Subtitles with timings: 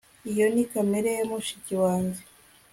[0.31, 2.21] iyo ni kamera ya mushiki wanjye